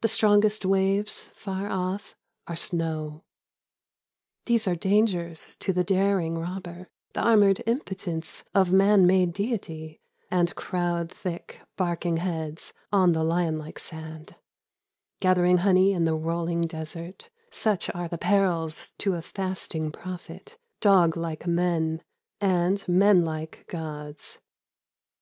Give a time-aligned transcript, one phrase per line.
[0.00, 3.24] The strongest waves, far off, are snow.
[4.48, 8.44] 60" Laughing Lions Will Come." These are dangers to the daring robber, The armoured impotence
[8.54, 10.00] of man made deity.
[10.30, 14.36] And crowd thick, barking heads, on the Uon Uke sand.
[15.20, 21.16] Gathering honey in the roUing desert, Such are the perils to a fasting prophet— Dog
[21.16, 22.02] hkc men,
[22.40, 24.38] and men hke gods.